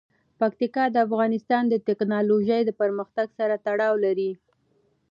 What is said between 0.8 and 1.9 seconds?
د افغانستان د